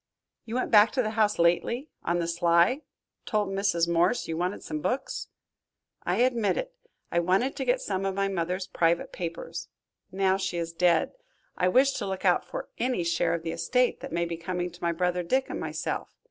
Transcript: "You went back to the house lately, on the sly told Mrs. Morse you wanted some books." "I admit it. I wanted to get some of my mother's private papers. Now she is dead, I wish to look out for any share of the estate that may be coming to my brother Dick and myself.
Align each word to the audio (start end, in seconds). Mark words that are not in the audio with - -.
"You 0.45 0.55
went 0.55 0.71
back 0.71 0.91
to 0.93 1.03
the 1.03 1.11
house 1.11 1.37
lately, 1.37 1.91
on 2.01 2.17
the 2.17 2.27
sly 2.27 2.81
told 3.27 3.49
Mrs. 3.49 3.87
Morse 3.87 4.27
you 4.27 4.35
wanted 4.35 4.63
some 4.63 4.81
books." 4.81 5.27
"I 6.05 6.21
admit 6.21 6.57
it. 6.57 6.73
I 7.11 7.19
wanted 7.19 7.55
to 7.55 7.65
get 7.65 7.81
some 7.81 8.03
of 8.03 8.15
my 8.15 8.27
mother's 8.27 8.65
private 8.65 9.11
papers. 9.13 9.67
Now 10.11 10.37
she 10.37 10.57
is 10.57 10.73
dead, 10.73 11.11
I 11.55 11.67
wish 11.67 11.91
to 11.91 12.07
look 12.07 12.25
out 12.25 12.43
for 12.43 12.69
any 12.79 13.03
share 13.03 13.35
of 13.35 13.43
the 13.43 13.51
estate 13.51 13.99
that 13.99 14.11
may 14.11 14.25
be 14.25 14.37
coming 14.37 14.71
to 14.71 14.81
my 14.83 14.91
brother 14.91 15.21
Dick 15.21 15.51
and 15.51 15.59
myself. 15.59 16.17